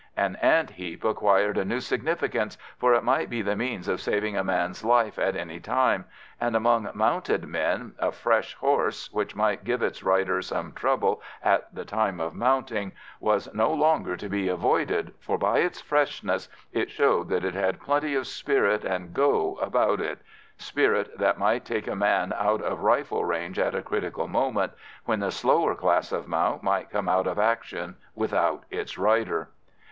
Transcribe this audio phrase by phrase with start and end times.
[0.17, 4.35] An ant heap acquired a new significance, for it might be the means of saving
[4.35, 6.05] a man's life at any time,
[6.39, 11.71] and among mounted men a "fresh" horse, which might give its rider some trouble at
[11.75, 16.89] the time of mounting, was no longer to be avoided, for by its freshness it
[16.89, 20.17] showed that it had plenty of spirit and go about it,
[20.57, 24.73] spirit that might take a man out of rifle range at a critical moment,
[25.05, 29.49] when the slower class of mount might come out of action without its rider.